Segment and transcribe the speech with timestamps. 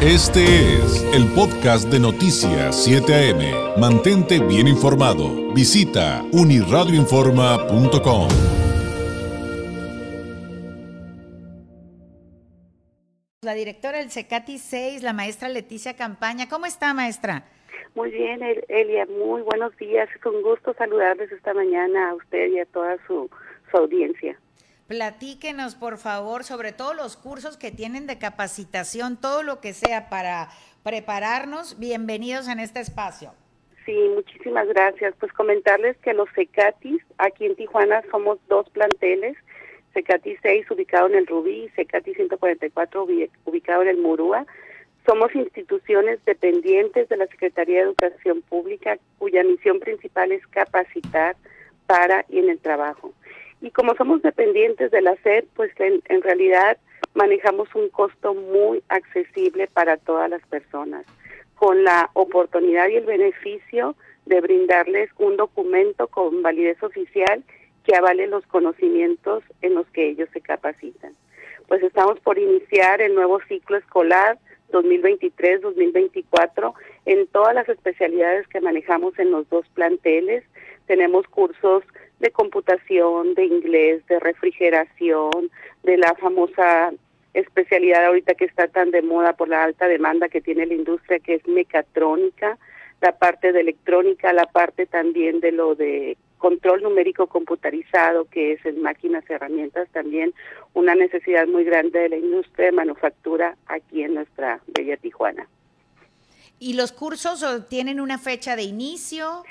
[0.00, 0.44] Este
[0.76, 3.80] es el podcast de Noticias 7 AM.
[3.80, 5.52] Mantente bien informado.
[5.52, 8.28] Visita uniradioinforma.com.
[13.42, 16.48] La directora del CECATI 6, la maestra Leticia Campaña.
[16.48, 17.42] ¿Cómo está, maestra?
[17.96, 18.38] Muy bien,
[18.68, 20.08] Elia, muy buenos días.
[20.14, 23.28] Es un gusto saludarles esta mañana a usted y a toda su,
[23.68, 24.38] su audiencia.
[24.88, 30.08] Platíquenos, por favor, sobre todos los cursos que tienen de capacitación, todo lo que sea
[30.08, 30.48] para
[30.82, 31.78] prepararnos.
[31.78, 33.34] Bienvenidos en este espacio.
[33.84, 35.14] Sí, muchísimas gracias.
[35.20, 39.36] Pues comentarles que los CECATIS, aquí en Tijuana somos dos planteles,
[39.92, 43.06] CECATI 6 ubicado en el Rubí, CECATI 144
[43.44, 44.46] ubicado en el Murúa.
[45.06, 51.36] Somos instituciones dependientes de la Secretaría de Educación Pública cuya misión principal es capacitar
[51.86, 53.12] para y en el trabajo.
[53.60, 56.78] Y como somos dependientes de la SED, pues en, realidad
[57.14, 61.04] manejamos un costo muy accesible para todas las personas,
[61.56, 67.42] con la oportunidad y el beneficio de brindarles un documento con validez oficial
[67.84, 71.14] que avale los conocimientos en los que ellos se capacitan.
[71.66, 74.38] Pues estamos por iniciar el nuevo ciclo escolar
[74.72, 76.74] 2023-2024
[77.06, 80.44] en todas las especialidades que manejamos en los dos planteles.
[80.86, 81.84] Tenemos cursos
[82.20, 85.50] de computación, de inglés, de refrigeración,
[85.82, 86.92] de la famosa
[87.34, 91.18] especialidad ahorita que está tan de moda por la alta demanda que tiene la industria,
[91.20, 92.58] que es mecatrónica,
[93.00, 98.64] la parte de electrónica, la parte también de lo de control numérico computarizado, que es
[98.64, 100.32] en máquinas y herramientas, también
[100.74, 105.48] una necesidad muy grande de la industria de manufactura aquí en nuestra bella Tijuana.
[106.60, 109.44] ¿Y los cursos tienen una fecha de inicio?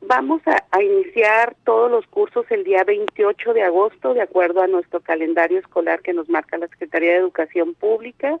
[0.00, 5.00] Vamos a, iniciar todos los cursos el día 28 de agosto, de acuerdo a nuestro
[5.00, 8.38] calendario escolar que nos marca la Secretaría de Educación Pública,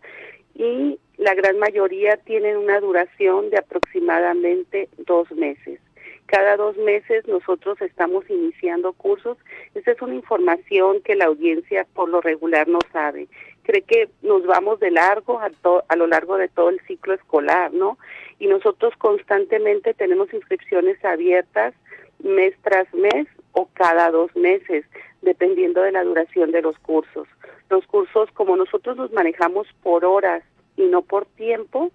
[0.54, 5.80] y la gran mayoría tienen una duración de aproximadamente dos meses.
[6.26, 9.38] Cada dos meses nosotros estamos iniciando cursos.
[9.74, 13.28] Esta es una información que la audiencia por lo regular no sabe.
[13.68, 15.50] Cree que nos vamos de largo a,
[15.88, 17.98] a lo largo de todo el ciclo escolar, ¿no?
[18.38, 21.74] y nosotros constantemente tenemos inscripciones abiertas
[22.20, 24.84] mes tras mes o cada dos meses,
[25.22, 27.26] dependiendo de la duración de los cursos.
[27.70, 30.42] Los cursos, como nosotros los manejamos por horas
[30.76, 31.90] y no por tiempo,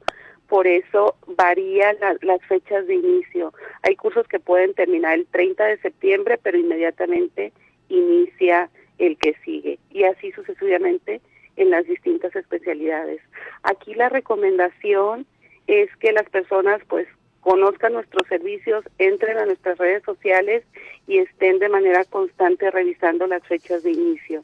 [0.49, 3.53] por eso varían las fechas de inicio.
[3.81, 7.53] Hay cursos que pueden terminar el 30 de septiembre, pero inmediatamente
[7.89, 11.21] inicia el que sigue y así sucesivamente
[11.55, 13.21] en las distintas especialidades.
[13.63, 15.25] Aquí la recomendación
[15.67, 17.07] es que las personas pues
[17.41, 20.63] conozcan nuestros servicios, entren a nuestras redes sociales
[21.07, 24.43] y estén de manera constante revisando las fechas de inicio.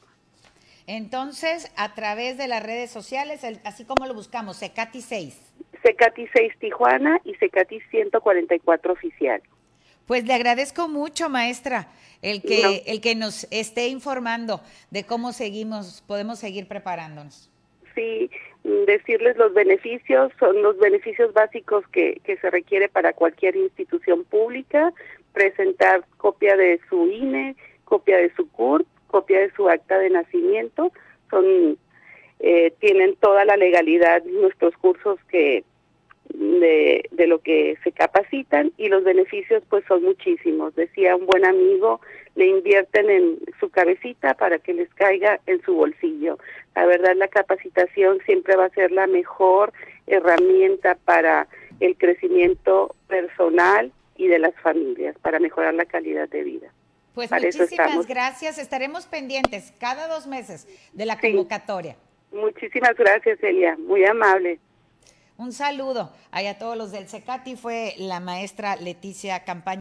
[0.86, 5.54] Entonces, a través de las redes sociales, así como lo buscamos, Secati 6.
[5.84, 9.42] Secati 6 Tijuana y Secati 144 oficial.
[10.10, 11.88] Pues le agradezco mucho, maestra,
[12.24, 14.60] el que, el que nos esté informando
[14.90, 17.48] de cómo seguimos, podemos seguir preparándonos.
[17.94, 18.32] Sí,
[18.64, 24.92] decirles los beneficios, son los beneficios básicos que, que se requiere para cualquier institución pública,
[25.32, 27.56] presentar copia de su INE,
[27.86, 30.92] copia de su CURP, copia de su acta de nacimiento,
[31.30, 31.78] son
[32.40, 35.64] eh, tienen toda la legalidad nuestros cursos que
[36.40, 40.74] de, de lo que se capacitan y los beneficios pues son muchísimos.
[40.76, 42.00] Decía un buen amigo,
[42.36, 46.40] le invierten en su cabecita para que les caiga en su bolsillo.
[46.76, 49.74] La verdad la capacitación siempre va a ser la mejor
[50.08, 51.48] herramienta para
[51.82, 56.74] el crecimiento personal y de las familias, para mejorar la calidad de vida.
[57.16, 58.58] Pues muchísimas gracias.
[58.58, 61.98] Estaremos pendientes cada dos meses de la convocatoria.
[62.32, 63.76] Muchísimas gracias, Elia.
[63.78, 64.60] Muy amable.
[65.40, 67.56] Un saludo a todos los del CECATI.
[67.56, 69.80] Fue la maestra Leticia Campaña.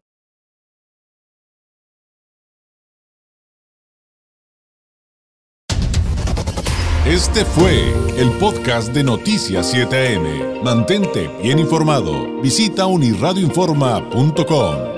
[7.05, 10.63] Este fue el podcast de Noticias 7am.
[10.63, 12.39] Mantente bien informado.
[12.41, 14.88] Visita unirradioinforma.com.